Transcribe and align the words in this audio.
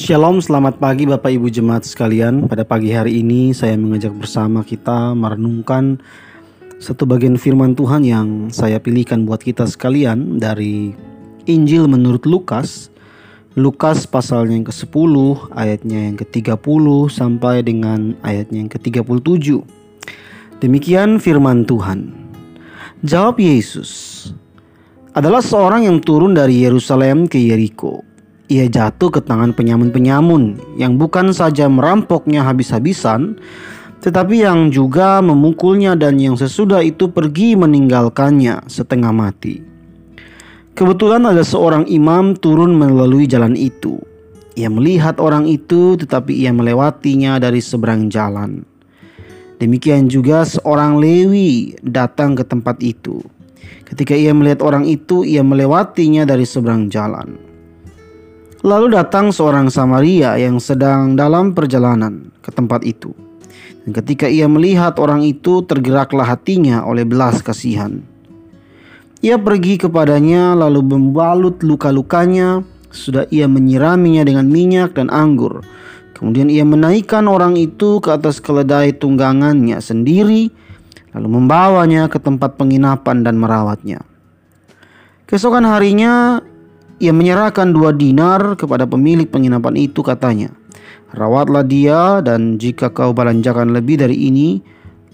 Shalom, 0.00 0.40
selamat 0.40 0.80
pagi 0.80 1.04
Bapak 1.04 1.28
Ibu 1.28 1.52
Jemaat 1.52 1.84
sekalian. 1.84 2.48
Pada 2.48 2.64
pagi 2.64 2.88
hari 2.88 3.20
ini 3.20 3.52
saya 3.52 3.76
mengajak 3.76 4.16
bersama 4.16 4.64
kita 4.64 5.12
merenungkan 5.12 6.00
satu 6.80 7.04
bagian 7.04 7.36
firman 7.36 7.76
Tuhan 7.76 8.08
yang 8.08 8.48
saya 8.48 8.80
pilihkan 8.80 9.28
buat 9.28 9.44
kita 9.44 9.68
sekalian 9.68 10.40
dari 10.40 10.96
Injil 11.44 11.84
menurut 11.84 12.24
Lukas. 12.24 12.88
Lukas 13.60 14.08
pasalnya 14.08 14.56
yang 14.56 14.68
ke-10, 14.72 15.12
ayatnya 15.52 16.00
yang 16.08 16.16
ke-30 16.16 16.84
sampai 17.12 17.60
dengan 17.60 18.16
ayatnya 18.24 18.64
yang 18.64 18.72
ke-37. 18.72 19.60
Demikian 20.64 21.20
firman 21.20 21.68
Tuhan. 21.68 22.08
Jawab 23.04 23.36
Yesus, 23.36 24.32
adalah 25.12 25.44
seorang 25.44 25.84
yang 25.84 26.00
turun 26.00 26.32
dari 26.32 26.64
Yerusalem 26.64 27.28
ke 27.28 27.36
Yeriko 27.36 28.09
ia 28.50 28.66
jatuh 28.66 29.14
ke 29.14 29.22
tangan 29.22 29.54
penyamun-penyamun 29.54 30.58
yang 30.74 30.98
bukan 30.98 31.30
saja 31.30 31.70
merampoknya 31.70 32.42
habis-habisan, 32.42 33.38
tetapi 34.02 34.42
yang 34.42 34.74
juga 34.74 35.22
memukulnya 35.22 35.94
dan 35.94 36.18
yang 36.18 36.34
sesudah 36.34 36.82
itu 36.82 37.06
pergi 37.06 37.54
meninggalkannya 37.54 38.66
setengah 38.66 39.14
mati. 39.14 39.62
Kebetulan 40.74 41.30
ada 41.30 41.46
seorang 41.46 41.86
imam 41.86 42.34
turun 42.34 42.74
melalui 42.74 43.30
jalan 43.30 43.54
itu. 43.54 44.02
Ia 44.58 44.66
melihat 44.66 45.22
orang 45.22 45.46
itu 45.46 45.94
tetapi 45.94 46.34
ia 46.34 46.50
melewatinya 46.50 47.38
dari 47.38 47.62
seberang 47.62 48.10
jalan. 48.10 48.66
Demikian 49.62 50.10
juga 50.10 50.42
seorang 50.42 50.98
Lewi 50.98 51.78
datang 51.86 52.34
ke 52.34 52.42
tempat 52.42 52.82
itu. 52.82 53.22
Ketika 53.86 54.16
ia 54.16 54.34
melihat 54.34 54.64
orang 54.64 54.88
itu, 54.88 55.22
ia 55.22 55.44
melewatinya 55.44 56.24
dari 56.24 56.48
seberang 56.48 56.88
jalan. 56.88 57.49
Lalu 58.60 58.92
datang 58.92 59.32
seorang 59.32 59.72
Samaria 59.72 60.36
yang 60.36 60.60
sedang 60.60 61.16
dalam 61.16 61.56
perjalanan 61.56 62.28
ke 62.44 62.52
tempat 62.52 62.84
itu. 62.84 63.16
Dan 63.88 63.96
ketika 63.96 64.28
ia 64.28 64.44
melihat 64.52 65.00
orang 65.00 65.24
itu, 65.24 65.64
tergeraklah 65.64 66.28
hatinya 66.28 66.84
oleh 66.84 67.08
belas 67.08 67.40
kasihan. 67.40 68.04
Ia 69.24 69.40
pergi 69.40 69.80
kepadanya 69.80 70.52
lalu 70.52 70.84
membalut 70.84 71.64
luka-lukanya, 71.64 72.60
sudah 72.92 73.24
ia 73.32 73.48
menyiraminya 73.48 74.28
dengan 74.28 74.44
minyak 74.52 74.92
dan 74.92 75.08
anggur. 75.08 75.64
Kemudian 76.12 76.52
ia 76.52 76.68
menaikkan 76.68 77.24
orang 77.32 77.56
itu 77.56 77.96
ke 78.04 78.12
atas 78.12 78.44
keledai 78.44 78.92
tunggangannya 78.92 79.80
sendiri, 79.80 80.52
lalu 81.16 81.28
membawanya 81.32 82.12
ke 82.12 82.20
tempat 82.20 82.60
penginapan 82.60 83.24
dan 83.24 83.40
merawatnya. 83.40 84.04
Keesokan 85.24 85.64
harinya 85.64 86.44
ia 87.00 87.16
menyerahkan 87.16 87.72
dua 87.72 87.96
dinar 87.96 88.60
kepada 88.60 88.84
pemilik 88.84 89.24
penginapan 89.24 89.88
itu 89.88 90.04
katanya, 90.04 90.52
Rawatlah 91.10 91.66
dia 91.66 92.22
dan 92.22 92.60
jika 92.60 92.92
kau 92.92 93.10
belanjakan 93.10 93.74
lebih 93.74 93.98
dari 93.98 94.30
ini, 94.30 94.62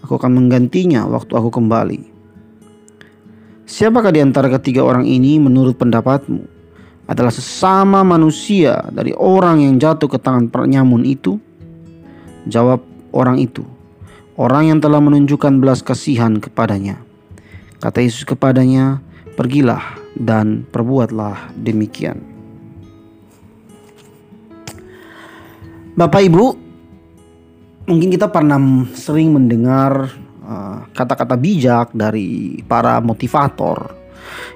aku 0.05 0.21
akan 0.21 0.37
menggantinya 0.37 1.09
waktu 1.09 1.33
aku 1.33 1.49
kembali. 1.49 2.01
Siapakah 3.65 4.13
di 4.13 4.21
antara 4.21 4.53
ketiga 4.53 4.85
orang 4.85 5.09
ini 5.09 5.41
menurut 5.41 5.81
pendapatmu 5.81 6.45
adalah 7.09 7.33
sesama 7.33 8.05
manusia 8.05 8.83
dari 8.93 9.17
orang 9.17 9.65
yang 9.65 9.81
jatuh 9.81 10.11
ke 10.11 10.19
tangan 10.21 10.53
penyamun 10.53 11.07
itu? 11.07 11.41
Jawab 12.47 12.85
orang 13.17 13.41
itu, 13.41 13.65
orang 14.37 14.71
yang 14.75 14.79
telah 14.85 15.01
menunjukkan 15.01 15.59
belas 15.59 15.81
kasihan 15.81 16.37
kepadanya. 16.39 17.01
Kata 17.81 18.05
Yesus 18.05 18.29
kepadanya, 18.29 19.01
pergilah 19.35 20.06
dan 20.17 20.65
perbuatlah 20.73 21.53
demikian. 21.61 22.21
Bapak 25.97 26.21
Ibu, 26.29 26.45
mungkin 27.89 28.09
kita 28.13 28.29
pernah 28.29 28.61
sering 28.93 29.33
mendengar 29.33 30.13
uh, 30.45 30.85
kata-kata 30.93 31.37
uh, 31.37 31.41
bijak 31.41 31.93
dari 31.97 32.61
para 32.69 33.01
motivator 33.01 33.97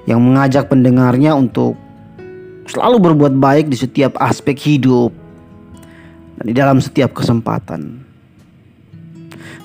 yang 0.05 0.21
mengajak 0.21 0.69
pendengarnya 0.69 1.33
untuk 1.33 1.73
selalu 2.69 3.09
berbuat 3.09 3.33
baik 3.41 3.65
di 3.73 3.77
setiap 3.77 4.17
aspek 4.21 4.53
hidup 4.57 5.09
dan 6.37 6.45
di 6.45 6.53
dalam 6.53 6.77
setiap 6.77 7.17
kesempatan. 7.17 8.05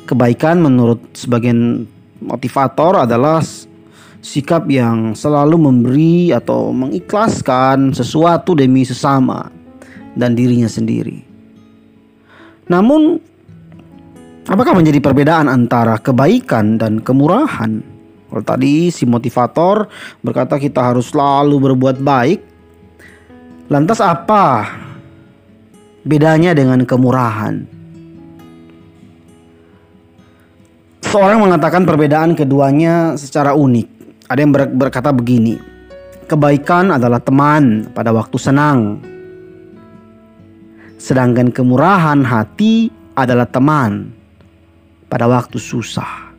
Kebaikan 0.08 0.62
menurut 0.62 1.02
sebagian 1.12 1.84
motivator 2.22 3.04
adalah 3.04 3.42
sikap 4.26 4.66
yang 4.66 5.14
selalu 5.14 5.54
memberi 5.54 6.34
atau 6.34 6.75
mengikhlaskan 6.75 7.94
sesuatu 7.94 8.59
demi 8.59 8.82
sesama 8.82 9.47
dan 10.19 10.34
dirinya 10.34 10.66
sendiri. 10.66 11.22
Namun, 12.66 13.22
apakah 14.50 14.75
menjadi 14.75 14.98
perbedaan 14.98 15.47
antara 15.47 16.03
kebaikan 16.03 16.75
dan 16.75 16.98
kemurahan? 16.98 17.78
Kalau 18.26 18.42
tadi 18.42 18.91
si 18.91 19.06
motivator 19.06 19.86
berkata 20.26 20.59
kita 20.59 20.82
harus 20.82 21.15
selalu 21.15 21.70
berbuat 21.70 22.03
baik, 22.03 22.41
lantas 23.70 24.03
apa 24.03 24.66
bedanya 26.03 26.50
dengan 26.50 26.82
kemurahan? 26.82 27.62
Seorang 31.06 31.38
mengatakan 31.38 31.86
perbedaan 31.86 32.34
keduanya 32.34 33.15
secara 33.15 33.54
unik. 33.54 33.95
Ada 34.26 34.42
yang 34.42 34.53
berkata 34.53 35.14
begini, 35.14 35.54
kebaikan 36.26 36.91
adalah 36.91 37.22
teman 37.22 37.87
pada 37.94 38.10
waktu 38.10 38.34
senang. 38.42 38.98
Sedangkan 40.98 41.54
kemurahan 41.54 42.26
hati 42.26 42.91
adalah 43.15 43.47
teman 43.47 44.10
pada 45.06 45.31
waktu 45.31 45.62
susah. 45.62 46.34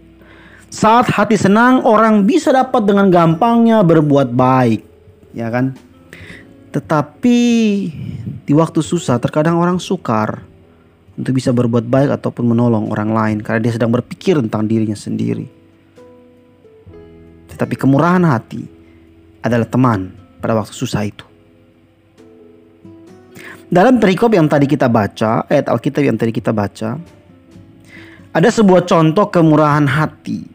Saat 0.67 1.07
hati 1.15 1.39
senang, 1.39 1.87
orang 1.87 2.27
bisa 2.27 2.51
dapat 2.51 2.83
dengan 2.83 3.07
gampangnya 3.07 3.79
berbuat 3.87 4.35
baik, 4.35 4.83
ya 5.31 5.47
kan? 5.47 5.71
Tetapi 6.75 7.39
di 8.43 8.53
waktu 8.53 8.83
susah, 8.83 9.15
terkadang 9.23 9.55
orang 9.55 9.79
sukar 9.79 10.43
untuk 11.15 11.31
bisa 11.39 11.55
berbuat 11.55 11.87
baik 11.87 12.19
ataupun 12.19 12.51
menolong 12.51 12.91
orang 12.91 13.15
lain 13.15 13.37
karena 13.39 13.63
dia 13.63 13.73
sedang 13.79 13.95
berpikir 13.95 14.35
tentang 14.43 14.67
dirinya 14.67 14.93
sendiri. 14.93 15.56
Tetapi 17.57 17.73
kemurahan 17.73 18.21
hati 18.21 18.61
adalah 19.41 19.65
teman 19.65 20.13
pada 20.37 20.53
waktu 20.53 20.77
susah 20.77 21.09
itu. 21.09 21.25
Dalam 23.73 23.97
perikop 23.97 24.29
yang 24.29 24.45
tadi 24.45 24.69
kita 24.69 24.85
baca, 24.85 25.41
ayat 25.49 25.65
Alkitab 25.65 26.05
yang 26.05 26.21
tadi 26.21 26.29
kita 26.29 26.53
baca, 26.53 27.01
ada 28.29 28.49
sebuah 28.53 28.85
contoh 28.85 29.33
kemurahan 29.33 29.89
hati 29.89 30.45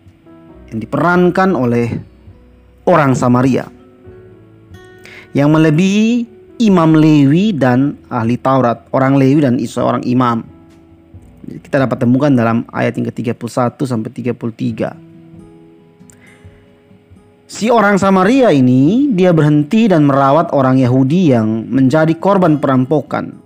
yang 0.70 0.78
diperankan 0.78 1.58
oleh 1.58 1.90
orang 2.86 3.18
Samaria 3.18 3.66
yang 5.34 5.50
melebihi 5.50 6.30
Imam 6.62 6.94
Lewi 6.94 7.50
dan 7.50 7.98
ahli 8.06 8.38
Taurat, 8.38 8.86
orang 8.94 9.18
Lewi 9.18 9.42
dan 9.42 9.58
seorang 9.58 10.06
imam. 10.06 10.46
Kita 11.42 11.82
dapat 11.82 12.06
temukan 12.06 12.30
dalam 12.30 12.62
ayat 12.70 12.94
yang 12.94 13.10
ke-31 13.10 13.74
sampai 13.82 14.14
33. 14.14 15.01
Si 17.62 17.70
orang 17.70 17.94
Samaria 17.94 18.50
ini 18.50 19.06
dia 19.14 19.30
berhenti 19.30 19.86
dan 19.86 20.02
merawat 20.02 20.50
orang 20.50 20.82
Yahudi 20.82 21.30
yang 21.30 21.70
menjadi 21.70 22.10
korban 22.18 22.58
perampokan. 22.58 23.38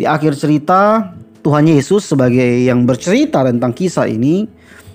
Di 0.00 0.08
akhir 0.08 0.32
cerita, 0.32 1.12
Tuhan 1.44 1.68
Yesus 1.68 2.08
sebagai 2.08 2.64
yang 2.64 2.88
bercerita 2.88 3.44
tentang 3.44 3.76
kisah 3.76 4.08
ini 4.08 4.48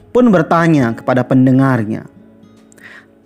pun 0.09 0.33
bertanya 0.33 0.97
kepada 0.97 1.21
pendengarnya. 1.29 2.09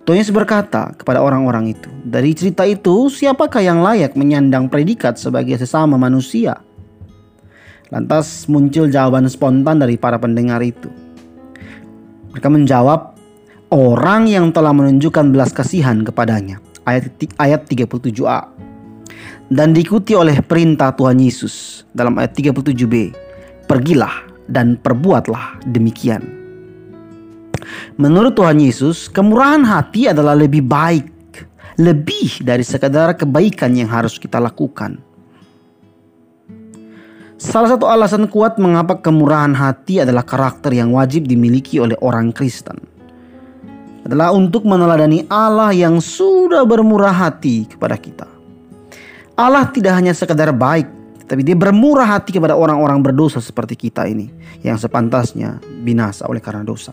Tuhan 0.04 0.20
Yesus 0.20 0.36
berkata 0.36 0.92
kepada 0.92 1.24
orang-orang 1.24 1.72
itu, 1.72 1.88
dari 2.04 2.36
cerita 2.36 2.68
itu 2.68 3.08
siapakah 3.08 3.64
yang 3.64 3.80
layak 3.80 4.12
menyandang 4.12 4.68
predikat 4.68 5.16
sebagai 5.16 5.56
sesama 5.56 5.96
manusia? 5.96 6.60
Lantas 7.88 8.44
muncul 8.44 8.92
jawaban 8.92 9.24
spontan 9.32 9.80
dari 9.80 9.96
para 9.96 10.20
pendengar 10.20 10.60
itu. 10.60 11.03
Mereka 12.34 12.50
menjawab, 12.50 13.14
orang 13.70 14.26
yang 14.26 14.50
telah 14.50 14.74
menunjukkan 14.74 15.30
belas 15.30 15.54
kasihan 15.54 16.02
kepadanya. 16.02 16.58
Ayat, 16.82 17.14
ayat 17.38 17.62
37a. 17.70 18.50
Dan 19.54 19.70
diikuti 19.70 20.18
oleh 20.18 20.42
perintah 20.42 20.90
Tuhan 20.98 21.22
Yesus 21.22 21.86
dalam 21.94 22.18
ayat 22.18 22.34
37b. 22.34 23.14
Pergilah 23.70 24.26
dan 24.50 24.74
perbuatlah 24.74 25.62
demikian. 25.70 26.26
Menurut 27.94 28.34
Tuhan 28.34 28.58
Yesus, 28.58 29.06
kemurahan 29.06 29.62
hati 29.62 30.10
adalah 30.10 30.34
lebih 30.34 30.66
baik, 30.66 31.06
lebih 31.78 32.42
dari 32.42 32.66
sekadar 32.66 33.14
kebaikan 33.14 33.78
yang 33.78 33.86
harus 33.86 34.18
kita 34.18 34.42
lakukan. 34.42 34.98
Salah 37.44 37.76
satu 37.76 37.84
alasan 37.84 38.24
kuat 38.32 38.56
mengapa 38.56 38.96
kemurahan 39.04 39.52
hati 39.52 40.00
adalah 40.00 40.24
karakter 40.24 40.72
yang 40.72 40.96
wajib 40.96 41.28
dimiliki 41.28 41.76
oleh 41.76 41.92
orang 42.00 42.32
Kristen 42.32 42.94
adalah 44.04 44.36
untuk 44.36 44.68
meneladani 44.68 45.24
Allah 45.32 45.72
yang 45.72 46.00
sudah 46.00 46.64
bermurah 46.68 47.12
hati 47.12 47.64
kepada 47.64 47.96
kita. 47.96 48.28
Allah 49.34 49.68
tidak 49.72 49.96
hanya 49.96 50.12
sekedar 50.12 50.52
baik, 50.52 50.86
tapi 51.24 51.40
dia 51.40 51.56
bermurah 51.56 52.16
hati 52.16 52.36
kepada 52.36 52.52
orang-orang 52.54 53.00
berdosa 53.00 53.40
seperti 53.40 53.74
kita 53.74 54.04
ini 54.04 54.28
yang 54.60 54.76
sepantasnya 54.76 55.58
binasa 55.82 56.28
oleh 56.28 56.40
karena 56.40 56.62
dosa. 56.62 56.92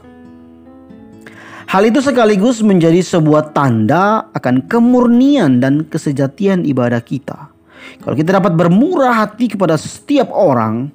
Hal 1.68 1.88
itu 1.88 2.04
sekaligus 2.04 2.60
menjadi 2.60 3.00
sebuah 3.00 3.56
tanda 3.56 4.28
akan 4.36 4.68
kemurnian 4.68 5.64
dan 5.64 5.88
kesejatian 5.88 6.68
ibadah 6.68 7.00
kita. 7.00 7.51
Kalau 8.02 8.16
kita 8.16 8.38
dapat 8.42 8.54
bermurah 8.54 9.26
hati 9.26 9.52
kepada 9.52 9.78
setiap 9.78 10.30
orang, 10.34 10.90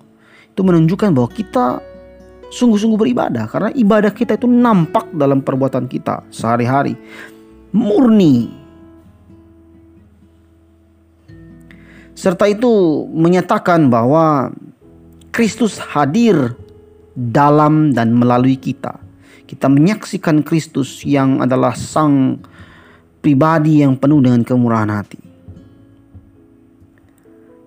itu 0.50 0.60
menunjukkan 0.64 1.12
bahwa 1.12 1.30
kita 1.32 1.80
sungguh-sungguh 2.46 2.96
beribadah 2.96 3.50
karena 3.50 3.70
ibadah 3.74 4.14
kita 4.14 4.38
itu 4.38 4.46
nampak 4.46 5.10
dalam 5.12 5.42
perbuatan 5.42 5.90
kita 5.90 6.22
sehari-hari. 6.30 6.94
Murni. 7.74 8.48
Serta 12.16 12.48
itu 12.48 13.04
menyatakan 13.12 13.92
bahwa 13.92 14.48
Kristus 15.28 15.76
hadir 15.76 16.56
dalam 17.12 17.92
dan 17.92 18.16
melalui 18.16 18.56
kita 18.56 19.06
kita 19.46 19.70
menyaksikan 19.70 20.42
Kristus 20.42 21.06
yang 21.06 21.38
adalah 21.38 21.72
sang 21.78 22.42
pribadi 23.22 23.80
yang 23.80 23.94
penuh 23.94 24.18
dengan 24.18 24.42
kemurahan 24.42 24.90
hati. 24.90 25.25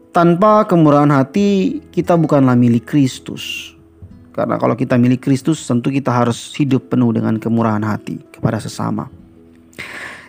Tanpa 0.10 0.66
kemurahan 0.66 1.14
hati, 1.14 1.78
kita 1.94 2.18
bukanlah 2.18 2.58
milik 2.58 2.90
Kristus. 2.90 3.78
Karena 4.34 4.58
kalau 4.58 4.74
kita 4.74 4.98
milik 4.98 5.22
Kristus, 5.22 5.62
tentu 5.70 5.94
kita 5.94 6.10
harus 6.10 6.50
hidup 6.58 6.90
penuh 6.90 7.14
dengan 7.14 7.38
kemurahan 7.38 7.86
hati 7.86 8.18
kepada 8.34 8.58
sesama. 8.58 9.06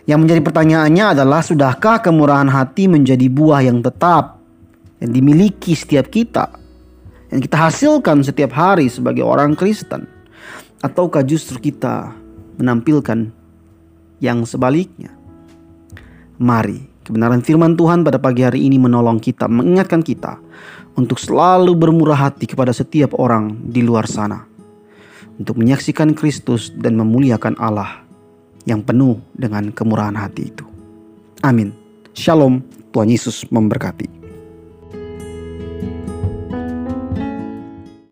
Yang 0.05 0.19
menjadi 0.21 0.41
pertanyaannya 0.45 1.17
adalah, 1.17 1.41
sudahkah 1.41 1.97
kemurahan 1.97 2.45
hati 2.45 2.85
menjadi 2.85 3.25
buah 3.25 3.65
yang 3.65 3.81
tetap 3.81 4.37
yang 5.01 5.17
dimiliki 5.17 5.73
setiap 5.73 6.13
kita, 6.13 6.45
yang 7.33 7.41
kita 7.41 7.57
hasilkan 7.57 8.21
setiap 8.21 8.53
hari 8.53 8.85
sebagai 8.85 9.25
orang 9.25 9.57
Kristen? 9.57 10.05
Ataukah 10.85 11.25
justru 11.25 11.57
kita 11.57 12.13
menampilkan 12.61 13.33
yang 14.21 14.45
sebaliknya? 14.45 15.09
Mari 16.37 16.90
kebenaran 17.05 17.41
firman 17.41 17.73
Tuhan 17.77 18.05
pada 18.05 18.21
pagi 18.21 18.45
hari 18.45 18.65
ini 18.65 18.77
menolong 18.77 19.17
kita, 19.17 19.49
mengingatkan 19.49 20.05
kita 20.05 20.37
untuk 20.95 21.17
selalu 21.17 21.73
bermurah 21.73 22.29
hati 22.29 22.45
kepada 22.45 22.75
setiap 22.75 23.17
orang 23.17 23.57
di 23.69 23.81
luar 23.81 24.05
sana. 24.05 24.45
Untuk 25.41 25.57
menyaksikan 25.57 26.13
Kristus 26.13 26.69
dan 26.75 26.99
memuliakan 26.99 27.57
Allah 27.57 28.05
yang 28.69 28.85
penuh 28.85 29.17
dengan 29.33 29.73
kemurahan 29.73 30.13
hati 30.13 30.53
itu. 30.53 30.65
Amin. 31.41 31.73
Shalom, 32.13 32.61
Tuhan 32.93 33.09
Yesus 33.09 33.47
memberkati. 33.49 34.20